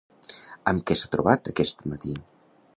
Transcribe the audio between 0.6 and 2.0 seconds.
Amb què s'ha trobat aquest